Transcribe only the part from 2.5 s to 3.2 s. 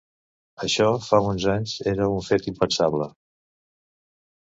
impensable.